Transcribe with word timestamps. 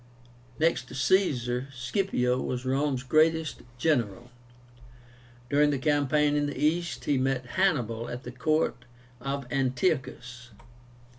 Next 0.57 0.85
to 0.87 0.95
Caesar, 0.95 1.67
Scipio 1.71 2.41
was 2.41 2.65
Rome's 2.65 3.03
greatest 3.03 3.61
general. 3.77 4.31
During 5.47 5.69
the 5.69 5.77
campaign 5.77 6.35
in 6.35 6.47
the 6.47 6.57
East, 6.57 7.05
he 7.05 7.19
met 7.19 7.45
Hannibal 7.53 8.09
at 8.09 8.23
the 8.23 8.31
court 8.31 8.85
of 9.19 9.45
Antiochus. 9.51 10.49